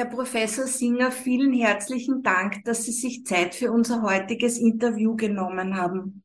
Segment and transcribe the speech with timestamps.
[0.00, 5.76] Herr Professor Singer, vielen herzlichen Dank, dass Sie sich Zeit für unser heutiges Interview genommen
[5.76, 6.24] haben.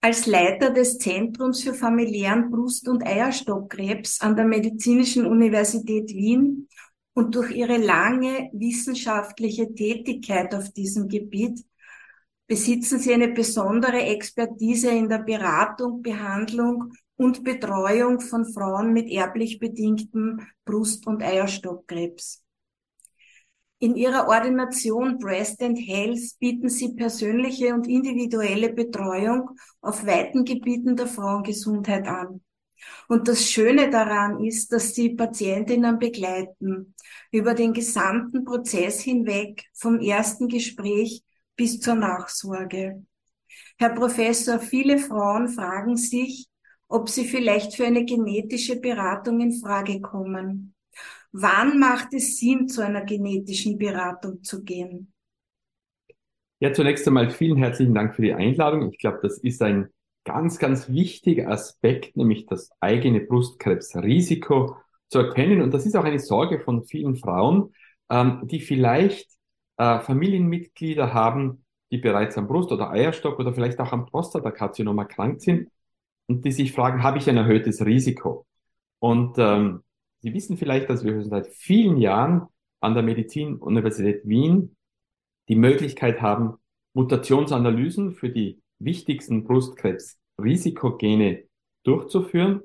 [0.00, 6.68] Als Leiter des Zentrums für familiären Brust- und Eierstockkrebs an der Medizinischen Universität Wien
[7.14, 11.64] und durch Ihre lange wissenschaftliche Tätigkeit auf diesem Gebiet
[12.46, 19.58] besitzen Sie eine besondere Expertise in der Beratung, Behandlung und Betreuung von Frauen mit erblich
[19.58, 22.42] bedingtem Brust- und Eierstockkrebs.
[23.78, 29.50] In Ihrer Ordination Breast and Health bieten Sie persönliche und individuelle Betreuung
[29.80, 32.42] auf weiten Gebieten der Frauengesundheit an.
[33.08, 36.94] Und das Schöne daran ist, dass Sie Patientinnen begleiten
[37.30, 41.22] über den gesamten Prozess hinweg vom ersten Gespräch
[41.56, 43.04] bis zur Nachsorge.
[43.78, 46.46] Herr Professor, viele Frauen fragen sich,
[46.88, 50.74] ob sie vielleicht für eine genetische Beratung in Frage kommen.
[51.32, 55.12] Wann macht es Sinn, zu einer genetischen Beratung zu gehen?
[56.60, 58.92] Ja, zunächst einmal vielen herzlichen Dank für die Einladung.
[58.92, 59.88] Ich glaube, das ist ein
[60.24, 64.76] ganz, ganz wichtiger Aspekt, nämlich das eigene Brustkrebsrisiko
[65.08, 65.62] zu erkennen.
[65.62, 67.74] Und das ist auch eine Sorge von vielen Frauen,
[68.10, 69.28] ähm, die vielleicht
[69.82, 75.42] äh, Familienmitglieder haben, die bereits am Brust- oder Eierstock oder vielleicht auch am Prostatakarzinom erkrankt
[75.42, 75.70] sind
[76.26, 78.46] und die sich fragen, habe ich ein erhöhtes Risiko?
[79.00, 79.82] Und ähm,
[80.20, 82.46] Sie wissen vielleicht, dass wir seit vielen Jahren
[82.80, 84.76] an der Medizinuniversität Wien
[85.48, 86.58] die Möglichkeit haben,
[86.94, 91.42] Mutationsanalysen für die wichtigsten Brustkrebsrisikogene
[91.82, 92.60] durchzuführen.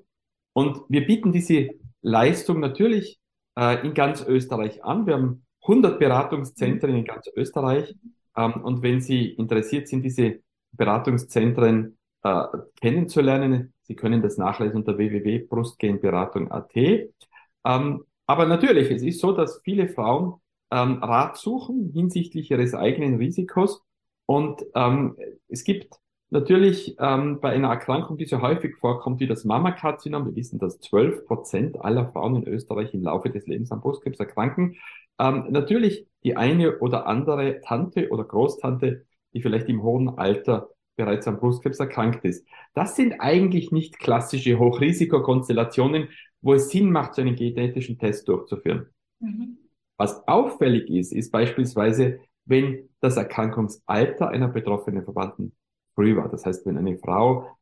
[0.54, 1.70] Und wir bieten diese
[2.04, 3.20] Leistung natürlich
[3.58, 5.08] äh, in ganz Österreich an.
[5.08, 7.96] Wir haben 100 Beratungszentren in ganz Österreich.
[8.36, 10.40] Ähm, und wenn Sie interessiert sind, diese
[10.72, 12.44] Beratungszentren äh,
[12.80, 16.76] kennenzulernen, Sie können das nachlesen unter www.brustgenberatung.at.
[16.76, 23.16] Ähm, aber natürlich, es ist so, dass viele Frauen ähm, Rat suchen hinsichtlich ihres eigenen
[23.16, 23.82] Risikos.
[24.26, 25.16] Und ähm,
[25.48, 25.96] es gibt
[26.30, 30.80] natürlich ähm, bei einer Erkrankung, die so häufig vorkommt wie das Mammakarzinom, wir wissen, dass
[30.80, 34.76] 12 Prozent aller Frauen in Österreich im Laufe des Lebens an Brustkrebs erkranken,
[35.20, 41.28] ähm, natürlich die eine oder andere Tante oder Großtante, die vielleicht im hohen Alter bereits
[41.28, 42.46] am Brustkrebs erkrankt ist.
[42.74, 46.10] Das sind eigentlich nicht klassische Hochrisikokonstellationen,
[46.42, 48.88] wo es Sinn macht, so einen genetischen Test durchzuführen.
[49.20, 49.58] Mhm.
[49.98, 55.54] Was auffällig ist, ist beispielsweise, wenn das Erkrankungsalter einer betroffenen Verwandten
[55.98, 56.30] früh war.
[56.30, 57.58] Das heißt, wenn eine Frau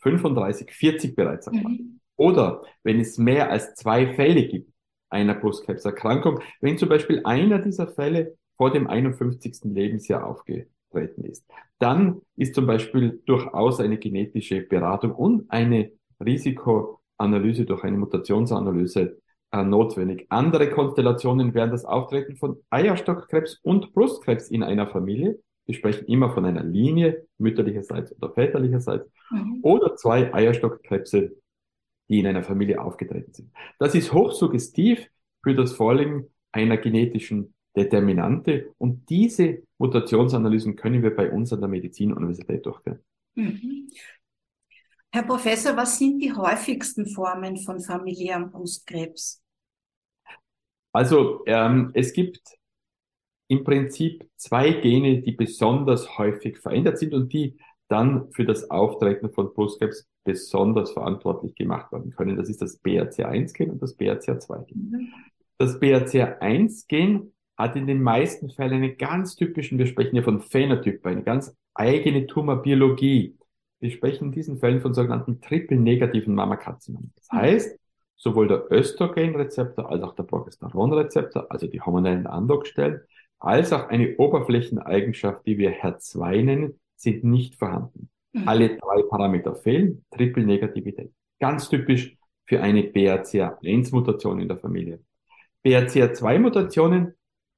[0.00, 1.80] 35, 40 bereits erkrankt.
[1.80, 2.00] Mhm.
[2.16, 4.72] Oder wenn es mehr als zwei Fälle gibt,
[5.08, 9.60] einer Brustkrebserkrankung, wenn zum Beispiel einer dieser Fälle vor dem 51.
[9.64, 11.46] Lebensjahr aufgetreten ist.
[11.78, 19.18] Dann ist zum Beispiel durchaus eine genetische Beratung und eine Risikoanalyse durch eine Mutationsanalyse
[19.52, 20.26] äh, notwendig.
[20.28, 25.38] Andere Konstellationen wären das Auftreten von Eierstockkrebs und Brustkrebs in einer Familie.
[25.68, 29.60] Wir sprechen immer von einer Linie, mütterlicherseits oder väterlicherseits, mhm.
[29.62, 31.36] oder zwei Eierstockkrebse
[32.08, 33.52] die in einer Familie aufgetreten sind.
[33.78, 35.06] Das ist hochsuggestiv
[35.42, 41.68] für das Vorliegen einer genetischen Determinante und diese Mutationsanalysen können wir bei uns an der
[41.68, 43.00] Medizinuniversität durchführen.
[43.34, 43.90] Mhm.
[45.10, 49.42] Herr Professor, was sind die häufigsten Formen von familiärem Brustkrebs?
[50.92, 52.40] Also ähm, es gibt
[53.48, 57.56] im Prinzip zwei Gene, die besonders häufig verändert sind und die
[57.88, 62.36] dann für das Auftreten von Brustkrebs besonders verantwortlich gemacht werden können.
[62.36, 64.90] Das ist das BRCA1-Gen und das BRCA2-Gen.
[64.90, 65.08] Mhm.
[65.56, 71.04] Das BRCA1-Gen hat in den meisten Fällen einen ganz typischen, wir sprechen ja von Phänotyp,
[71.06, 73.36] eine ganz eigene Tumorbiologie.
[73.80, 77.12] Wir sprechen in diesen Fällen von sogenannten triple-negativen Mammakarzinomen.
[77.16, 77.36] Das mhm.
[77.38, 77.78] heißt,
[78.16, 83.00] sowohl der Östrogenrezeptor als auch der Progesteronrezeptor, also die hormonellen Andockstellen,
[83.38, 88.10] als auch eine Oberflächeneigenschaft, die wir HER2 nennen, sind nicht vorhanden.
[88.32, 88.48] Mhm.
[88.48, 91.12] Alle drei Parameter fehlen, Triple-Negativität.
[91.40, 95.00] Ganz typisch für eine BRCA1-Mutation in der Familie.
[95.64, 97.14] BRCA2-Mutationen,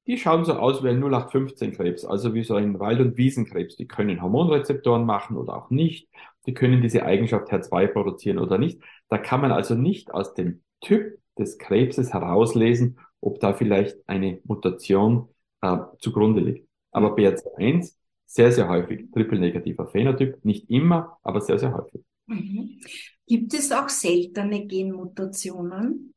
[0.07, 3.75] die schauen so aus wie ein 0815-Krebs, also wie so ein Wald- und Wiesenkrebs.
[3.77, 6.09] Die können Hormonrezeptoren machen oder auch nicht.
[6.45, 8.81] Die können diese Eigenschaft HER2 produzieren oder nicht.
[9.09, 14.39] Da kann man also nicht aus dem Typ des Krebses herauslesen, ob da vielleicht eine
[14.43, 15.29] Mutation
[15.61, 16.67] äh, zugrunde liegt.
[16.91, 17.93] Aber BRCA1
[18.25, 20.43] sehr, sehr häufig triple-negativer Phänotyp.
[20.43, 22.01] Nicht immer, aber sehr, sehr häufig.
[22.27, 22.79] Mhm.
[23.27, 26.13] Gibt es auch seltene Genmutationen?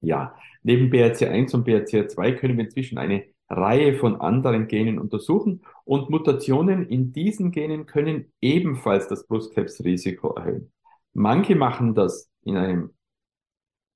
[0.00, 6.10] Ja, neben BRCA1 und BRCA2 können wir inzwischen eine Reihe von anderen Genen untersuchen und
[6.10, 10.72] Mutationen in diesen Genen können ebenfalls das Brustkrebsrisiko erhöhen.
[11.12, 12.90] Manche machen das in einem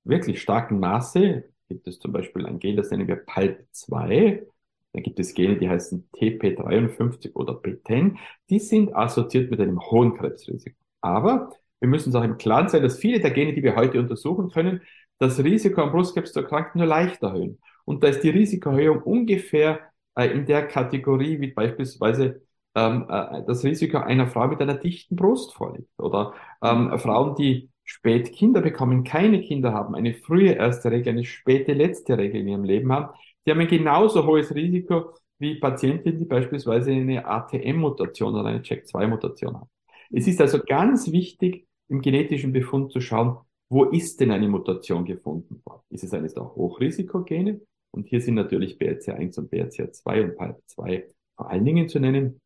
[0.03, 4.45] wirklich starken Maße, gibt es zum Beispiel ein Gen, das nennen wir PALP2.
[4.93, 8.17] Dann gibt es Gene, die heißen TP53 oder B10.
[8.49, 10.75] Die sind assoziiert mit einem hohen Krebsrisiko.
[11.01, 13.99] Aber wir müssen uns auch im Klaren sein, dass viele der Gene, die wir heute
[13.99, 14.81] untersuchen können,
[15.19, 17.59] das Risiko am Brustkrebs zu erkranken nur leicht erhöhen.
[17.85, 19.79] Und da ist die Risikoerhöhung ungefähr
[20.15, 22.41] äh, in der Kategorie, wie beispielsweise
[22.75, 25.89] ähm, äh, das Risiko einer Frau mit einer dichten Brust vorliegt.
[25.97, 26.33] Oder
[26.63, 31.73] ähm, Frauen, die spät Kinder bekommen, keine Kinder haben, eine frühe erste Regel, eine späte
[31.73, 33.13] letzte Regel in ihrem Leben haben,
[33.45, 39.55] die haben ein genauso hohes Risiko wie Patientinnen, die beispielsweise eine ATM-Mutation oder eine Check-2-Mutation
[39.55, 39.69] haben.
[40.11, 43.37] Es ist also ganz wichtig, im genetischen Befund zu schauen,
[43.69, 45.83] wo ist denn eine Mutation gefunden worden?
[45.89, 47.61] Ist es eines der Hochrisikogene?
[47.91, 51.03] Und hier sind natürlich BRCA1 und BRCA2 und PALP2
[51.35, 52.41] vor allen Dingen zu nennen.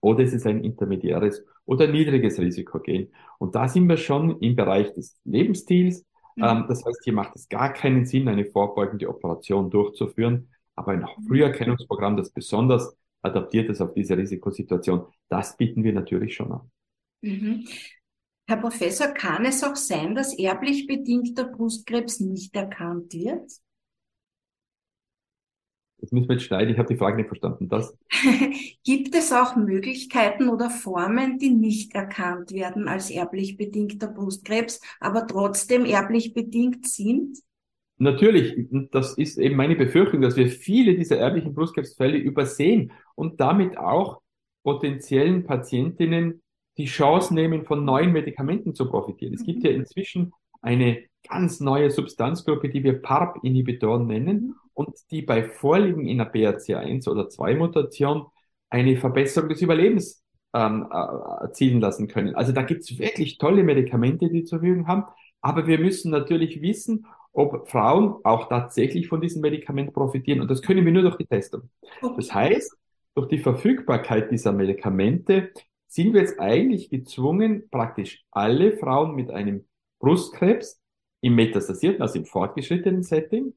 [0.00, 3.12] Oder ist es ein intermediäres oder niedriges Risikogen?
[3.38, 6.04] Und da sind wir schon im Bereich des Lebensstils.
[6.38, 6.66] Mhm.
[6.68, 10.48] Das heißt, hier macht es gar keinen Sinn, eine vorbeugende Operation durchzuführen.
[10.74, 11.26] Aber ein mhm.
[11.26, 16.70] Früherkennungsprogramm, das besonders adaptiert ist auf diese Risikosituation, das bieten wir natürlich schon an.
[17.22, 17.66] Mhm.
[18.46, 23.50] Herr Professor, kann es auch sein, dass erblich bedingter Brustkrebs nicht erkannt wird?
[26.00, 27.68] Jetzt müssen wir jetzt schneiden, ich habe die Frage nicht verstanden.
[27.68, 27.96] Das?
[28.84, 35.26] Gibt es auch Möglichkeiten oder Formen, die nicht erkannt werden als erblich bedingter Brustkrebs, aber
[35.26, 37.38] trotzdem erblich bedingt sind?
[37.96, 43.76] Natürlich, das ist eben meine Befürchtung, dass wir viele dieser erblichen Brustkrebsfälle übersehen und damit
[43.76, 44.20] auch
[44.62, 46.42] potenziellen Patientinnen
[46.76, 49.34] die Chance nehmen, von neuen Medikamenten zu profitieren.
[49.34, 55.42] Es gibt ja inzwischen eine ganz neue Substanzgruppe, die wir PARP-Inhibitoren nennen und die bei
[55.42, 58.26] Vorliegen in einer BRCA1 oder 2 Mutation
[58.70, 60.22] eine Verbesserung des Überlebens
[60.54, 62.36] ähm, äh, erzielen lassen können.
[62.36, 65.02] Also da gibt es wirklich tolle Medikamente, die zur Verfügung haben.
[65.40, 70.40] Aber wir müssen natürlich wissen, ob Frauen auch tatsächlich von diesem Medikament profitieren.
[70.40, 71.62] Und das können wir nur durch die Testung.
[72.16, 72.76] Das heißt,
[73.16, 75.50] durch die Verfügbarkeit dieser Medikamente
[75.88, 79.66] sind wir jetzt eigentlich gezwungen, praktisch alle Frauen mit einem
[79.98, 80.80] Brustkrebs
[81.20, 83.54] im metastasierten, also im fortgeschrittenen Setting,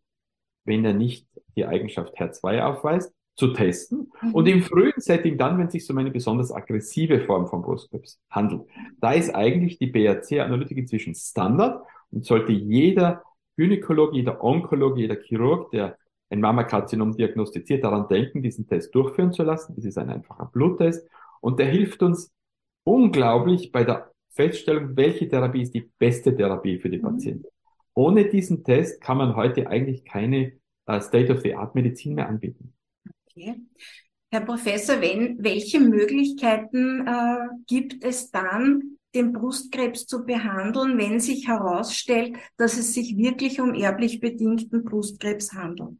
[0.66, 4.36] wenn er nicht die Eigenschaft HER2 aufweist, zu testen mhm.
[4.36, 8.20] und im frühen Setting dann, wenn es sich um eine besonders aggressive Form von Brustkrebs
[8.30, 8.64] handelt.
[9.00, 13.24] Da ist eigentlich die BRC-Analytik inzwischen Standard und sollte jeder
[13.58, 15.98] Gynäkologe, jeder Onkologe, jeder Chirurg, der
[16.30, 19.76] ein Mammakarzinom diagnostiziert, daran denken, diesen Test durchführen zu lassen.
[19.76, 21.08] Das ist ein einfacher Bluttest
[21.42, 22.32] und der hilft uns
[22.84, 27.04] unglaublich bei der Feststellung, welche Therapie ist die beste Therapie für die mhm.
[27.04, 27.48] Patienten.
[28.02, 30.54] Ohne diesen Test kann man heute eigentlich keine
[30.88, 32.74] äh, State-of-the-Art-Medizin mehr anbieten.
[33.28, 33.58] Okay.
[34.32, 41.48] Herr Professor, wenn, welche Möglichkeiten äh, gibt es dann, den Brustkrebs zu behandeln, wenn sich
[41.48, 46.00] herausstellt, dass es sich wirklich um erblich bedingten Brustkrebs handelt?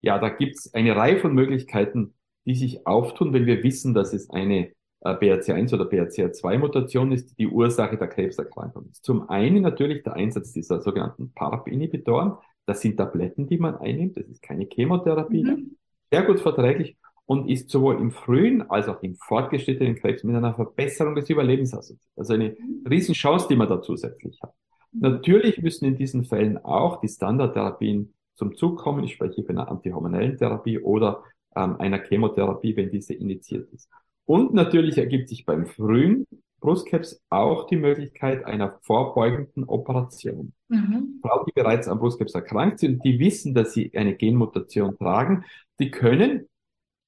[0.00, 2.14] Ja, da gibt es eine Reihe von Möglichkeiten,
[2.46, 4.72] die sich auftun, wenn wir wissen, dass es eine
[5.12, 9.04] BRCA1 oder BRCA2-Mutation ist, die Ursache der Krebserkrankung ist.
[9.04, 12.38] Zum einen natürlich der Einsatz dieser sogenannten PARP-Inhibitoren.
[12.66, 14.16] Das sind Tabletten, die man einnimmt.
[14.16, 15.44] Das ist keine Chemotherapie.
[15.44, 15.76] Mhm.
[16.10, 16.96] Sehr gut verträglich
[17.26, 21.74] und ist sowohl im frühen als auch im fortgeschrittenen Krebs mit einer Verbesserung des Überlebens
[21.74, 22.12] assoziiert.
[22.16, 22.84] Also eine mhm.
[22.88, 24.54] Riesenchance, die man da zusätzlich hat.
[24.92, 25.00] Mhm.
[25.00, 29.04] Natürlich müssen in diesen Fällen auch die Standardtherapien zum Zug kommen.
[29.04, 31.22] Ich spreche hier von einer antihormonellen Therapie oder
[31.56, 33.88] ähm, einer Chemotherapie, wenn diese initiiert ist.
[34.26, 36.26] Und natürlich ergibt sich beim frühen
[36.60, 40.54] Brustkrebs auch die Möglichkeit einer vorbeugenden Operation.
[40.68, 41.20] Mhm.
[41.20, 45.44] Frauen, die bereits am Brustkrebs erkrankt sind, die wissen, dass sie eine Genmutation tragen,
[45.78, 46.48] die können,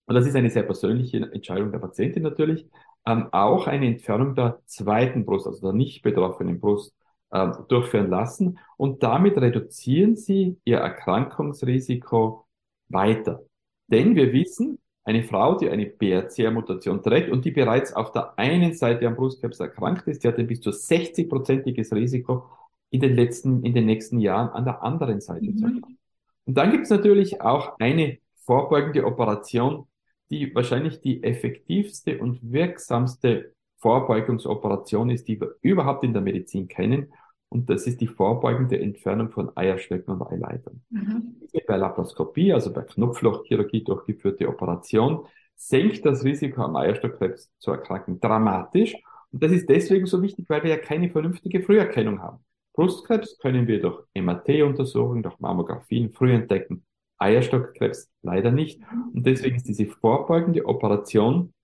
[0.04, 2.66] und das ist eine sehr persönliche Entscheidung der Patientin natürlich,
[3.06, 6.94] ähm, auch eine Entfernung der zweiten Brust, also der nicht betroffenen Brust,
[7.30, 8.58] äh, durchführen lassen.
[8.76, 12.46] Und damit reduzieren sie ihr Erkrankungsrisiko
[12.88, 13.42] weiter.
[13.88, 18.74] Denn wir wissen, eine Frau, die eine BRCA-Mutation trägt und die bereits auf der einen
[18.74, 22.44] Seite am Brustkrebs erkrankt ist, die hat ein bis zu 60-prozentiges Risiko
[22.90, 25.58] in den letzten, in den nächsten Jahren an der anderen Seite mhm.
[25.58, 25.98] zu erkranken.
[26.44, 29.86] Und dann gibt es natürlich auch eine vorbeugende Operation,
[30.30, 37.12] die wahrscheinlich die effektivste und wirksamste Vorbeugungsoperation ist, die wir überhaupt in der Medizin kennen.
[37.48, 40.82] Und das ist die vorbeugende Entfernung von Eierstöcken und Eileitern.
[40.90, 41.36] Mhm.
[41.66, 48.94] Bei Laparoskopie, also bei Knopflochchirurgie durchgeführte Operation, senkt das Risiko am Eierstockkrebs zu erkranken dramatisch.
[49.32, 52.44] Und das ist deswegen so wichtig, weil wir ja keine vernünftige Früherkennung haben.
[52.74, 56.84] Brustkrebs können wir durch MRT-Untersuchungen, durch Mammografien früh entdecken.
[57.18, 58.80] Eierstockkrebs leider nicht.
[58.80, 59.12] Mhm.
[59.14, 61.54] Und deswegen ist diese vorbeugende Operation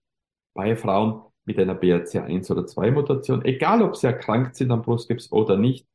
[0.54, 5.32] bei Frauen mit einer BRCA1 oder 2 Mutation, egal ob sie erkrankt sind am Brustkrebs
[5.32, 5.86] oder nicht,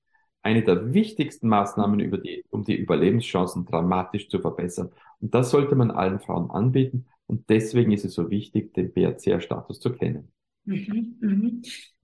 [0.44, 4.92] eine der wichtigsten Maßnahmen, über die, um die Überlebenschancen dramatisch zu verbessern.
[5.20, 7.06] Und das sollte man allen Frauen anbieten.
[7.26, 10.32] Und deswegen ist es so wichtig, den BRCA-Status zu kennen.
[10.64, 11.62] Mhm, mhm.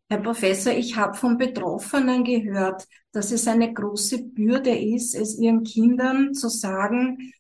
[0.10, 5.64] Herr Professor, ich habe von Betroffenen gehört, dass es eine große Bürde ist, es ihren
[5.64, 7.32] Kindern zu sagen,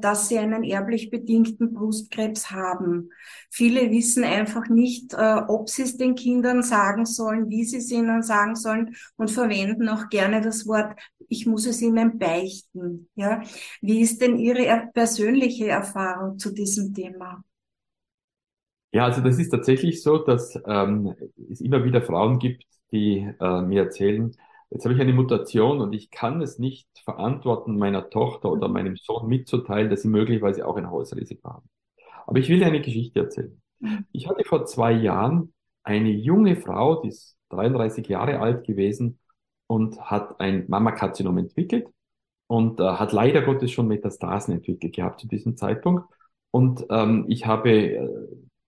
[0.00, 3.10] dass sie einen erblich bedingten Brustkrebs haben.
[3.50, 7.90] Viele wissen einfach nicht, äh, ob sie es den Kindern sagen sollen, wie sie es
[7.90, 10.98] ihnen sagen sollen und verwenden auch gerne das Wort,
[11.28, 13.08] ich muss es ihnen beichten.
[13.14, 13.42] Ja,
[13.80, 17.42] wie ist denn Ihre persönliche Erfahrung zu diesem Thema?
[18.92, 21.14] Ja, also das ist tatsächlich so, dass ähm,
[21.50, 24.34] es immer wieder Frauen gibt, die äh, mir erzählen,
[24.70, 28.96] jetzt habe ich eine Mutation und ich kann es nicht verantworten, meiner Tochter oder meinem
[28.96, 31.68] Sohn mitzuteilen, dass sie möglicherweise auch ein hohes Risiko haben.
[32.26, 33.60] Aber ich will eine Geschichte erzählen.
[33.80, 34.06] Mhm.
[34.12, 39.18] Ich hatte vor zwei Jahren eine junge Frau, die ist 33 Jahre alt gewesen
[39.66, 41.88] und hat ein Mammakarzinom entwickelt
[42.46, 46.04] und äh, hat leider Gottes schon Metastasen entwickelt gehabt zu diesem Zeitpunkt.
[46.50, 48.08] Und ähm, ich habe äh,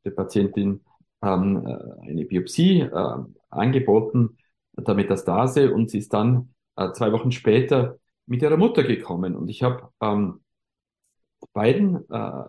[0.04, 0.80] der Patientin
[1.22, 3.16] ähm, äh, eine Biopsie äh,
[3.50, 4.38] angeboten
[4.86, 9.34] der Metastase und sie ist dann äh, zwei Wochen später mit ihrer Mutter gekommen.
[9.36, 10.40] Und ich habe ähm,
[11.52, 12.42] beiden äh,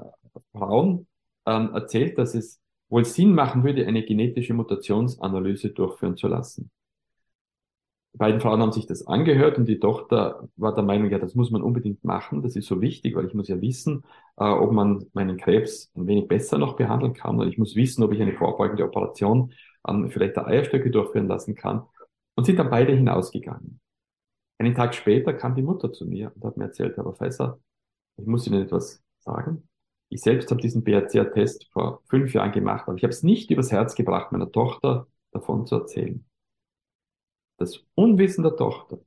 [0.54, 1.08] Frauen
[1.46, 2.60] ähm, erzählt, dass es
[2.90, 6.72] wohl Sinn machen würde, eine genetische Mutationsanalyse durchführen zu lassen.
[8.14, 11.34] Die beiden Frauen haben sich das angehört und die Tochter war der Meinung, ja, das
[11.34, 14.04] muss man unbedingt machen, das ist so wichtig, weil ich muss ja wissen,
[14.36, 18.04] äh, ob man meinen Krebs ein wenig besser noch behandeln kann und ich muss wissen,
[18.04, 19.54] ob ich eine vorbeugende Operation
[19.88, 21.84] ähm, vielleicht der Eierstöcke durchführen lassen kann
[22.36, 23.80] und sind dann beide hinausgegangen.
[24.60, 27.60] Einen Tag später kam die Mutter zu mir und hat mir erzählt, Herr Professor,
[28.18, 29.68] ich muss Ihnen etwas sagen.
[30.10, 33.72] Ich selbst habe diesen BRCA-Test vor fünf Jahren gemacht, aber ich habe es nicht übers
[33.72, 36.26] Herz gebracht, meiner Tochter davon zu erzählen
[37.62, 39.00] das Unwissen der Tochter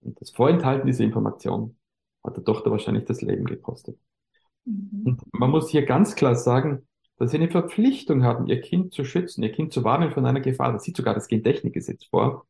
[0.00, 1.76] und das Vorenthalten dieser Information
[2.24, 3.98] hat der Tochter wahrscheinlich das Leben gekostet.
[4.64, 5.02] Mhm.
[5.04, 6.86] Und man muss hier ganz klar sagen,
[7.22, 10.40] dass sie eine Verpflichtung haben, ihr Kind zu schützen, ihr Kind zu warnen von einer
[10.40, 10.72] Gefahr.
[10.72, 12.48] Das sieht sogar das Gentechnikgesetz vor.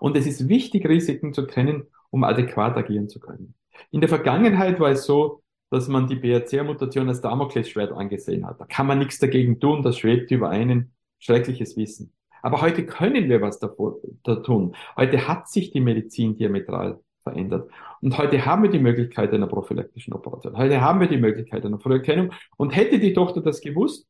[0.00, 3.54] Und es ist wichtig, Risiken zu kennen, um adäquat agieren zu können.
[3.92, 8.60] In der Vergangenheit war es so, dass man die BRCA-Mutation als Damoklesschwert angesehen hat.
[8.60, 12.12] Da kann man nichts dagegen tun, das schwebt über einen schreckliches Wissen.
[12.42, 14.74] Aber heute können wir was davor, da tun.
[14.96, 16.98] Heute hat sich die Medizin diametral
[17.30, 17.70] verändert.
[18.00, 20.56] Und heute haben wir die Möglichkeit einer prophylaktischen Operation.
[20.56, 22.32] Heute haben wir die Möglichkeit einer Früherkennung.
[22.56, 24.06] Und hätte die Tochter das gewusst,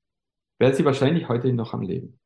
[0.59, 2.19] wäre sie wahrscheinlich heute noch am Leben.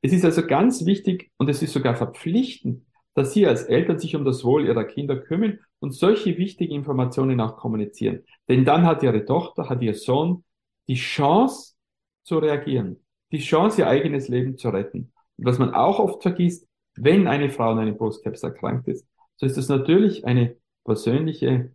[0.00, 4.14] Es ist also ganz wichtig und es ist sogar verpflichtend, dass Sie als Eltern sich
[4.14, 8.24] um das Wohl Ihrer Kinder kümmern und solche wichtigen Informationen auch kommunizieren.
[8.48, 10.44] Denn dann hat Ihre Tochter, hat Ihr Sohn
[10.86, 11.74] die Chance
[12.22, 15.12] zu reagieren, die Chance, ihr eigenes Leben zu retten.
[15.36, 19.06] Und was man auch oft vergisst, wenn eine Frau an einem Brustkrebs erkrankt ist,
[19.38, 21.72] so ist es natürlich eine persönliche,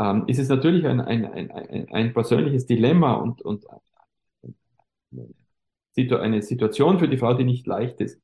[0.00, 3.66] ähm, ist es natürlich ein, ein, ein, ein, persönliches Dilemma und, und
[5.96, 8.20] eine Situation für die Frau, die nicht leicht ist.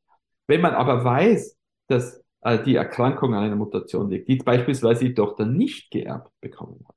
[0.47, 5.14] Wenn man aber weiß, dass äh, die Erkrankung an einer Mutation liegt, die beispielsweise die
[5.14, 6.97] Tochter nicht geerbt bekommen hat,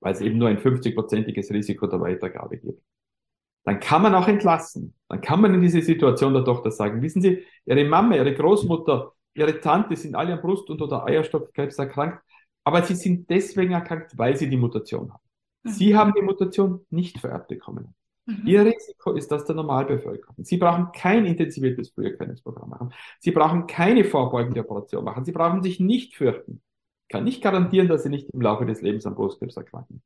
[0.00, 2.82] weil es eben nur ein 50-prozentiges Risiko der Weitergabe gibt,
[3.64, 4.94] dann kann man auch entlassen.
[5.08, 9.14] Dann kann man in diese Situation der Tochter sagen, wissen Sie, Ihre Mama, Ihre Großmutter,
[9.34, 12.22] Ihre Tante sind alle an Brust- und oder Eierstockkrebs erkrankt,
[12.64, 15.22] aber sie sind deswegen erkrankt, weil sie die Mutation haben.
[15.64, 15.70] Mhm.
[15.70, 17.94] Sie haben die Mutation nicht vererbt bekommen.
[18.26, 18.46] Mhm.
[18.46, 20.36] Ihr Risiko ist das der Normalbevölkerung.
[20.44, 22.94] Sie brauchen kein intensiviertes Früherkennungsprogramm machen.
[23.20, 25.24] Sie brauchen keine vorbeugende Operation machen.
[25.24, 26.62] Sie brauchen sich nicht fürchten.
[27.02, 30.02] Ich kann nicht garantieren, dass Sie nicht im Laufe des Lebens an Brustkrebs erkranken.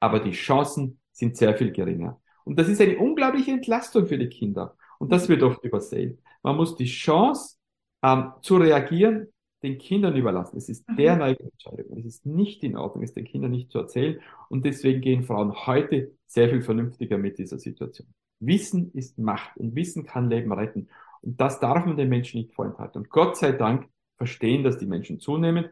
[0.00, 2.20] Aber die Chancen sind sehr viel geringer.
[2.44, 4.74] Und das ist eine unglaubliche Entlastung für die Kinder.
[4.98, 6.22] Und das wird oft übersehen.
[6.42, 7.57] Man muss die Chance
[8.02, 9.28] ähm, zu reagieren
[9.62, 10.56] den Kindern überlassen.
[10.56, 10.96] Es ist mhm.
[10.96, 11.98] deren eigene Entscheidung.
[11.98, 14.20] Es ist nicht in Ordnung, es den Kindern nicht zu erzählen.
[14.48, 18.08] Und deswegen gehen Frauen heute sehr viel vernünftiger mit dieser Situation.
[18.40, 20.88] Wissen ist Macht und Wissen kann Leben retten.
[21.22, 23.02] Und das darf man den Menschen nicht vorenthalten.
[23.02, 25.70] Und Gott sei Dank verstehen das die Menschen zunehmend.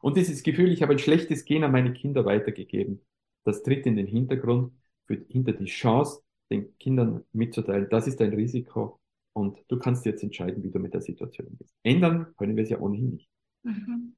[0.00, 3.00] Und dieses Gefühl, ich habe ein schlechtes Gen an meine Kinder weitergegeben,
[3.44, 4.72] das tritt in den Hintergrund
[5.06, 9.00] für, hinter die Chance, den Kindern mitzuteilen, das ist ein Risiko
[9.34, 11.74] und du kannst jetzt entscheiden, wie du mit der Situation bist.
[11.82, 13.28] Ändern können wir es ja ohnehin nicht.
[13.62, 14.16] Mhm.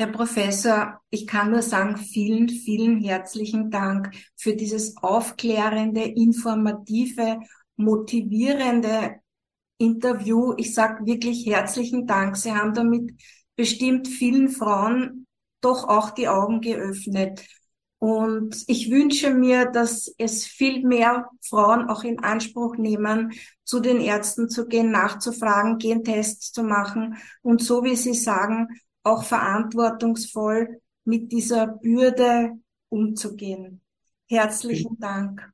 [0.00, 7.40] Herr Professor, ich kann nur sagen, vielen, vielen herzlichen Dank für dieses aufklärende, informative,
[7.74, 9.16] motivierende
[9.76, 10.54] Interview.
[10.56, 12.36] Ich sage wirklich herzlichen Dank.
[12.36, 13.12] Sie haben damit
[13.56, 15.26] bestimmt vielen Frauen
[15.60, 17.44] doch auch die Augen geöffnet.
[17.98, 23.32] Und ich wünsche mir, dass es viel mehr Frauen auch in Anspruch nehmen,
[23.64, 28.68] zu den Ärzten zu gehen, nachzufragen, Gentests zu machen und so wie Sie sagen,
[29.02, 32.52] auch verantwortungsvoll mit dieser Bürde
[32.88, 33.80] umzugehen.
[34.28, 35.52] Herzlichen Vielen, Dank.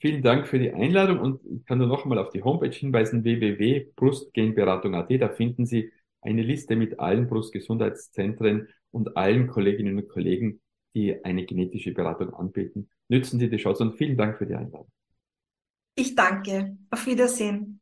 [0.00, 3.24] vielen Dank für die Einladung und ich kann nur noch einmal auf die Homepage hinweisen,
[3.24, 5.10] www.brustgenberatung.at.
[5.20, 10.60] Da finden Sie eine Liste mit allen Brustgesundheitszentren und allen Kolleginnen und Kollegen,
[10.98, 12.88] die eine genetische Beratung anbieten.
[13.08, 14.90] Nützen Sie die Chance und vielen Dank für die Einladung.
[15.94, 16.76] Ich danke.
[16.90, 17.80] Auf Wiedersehen.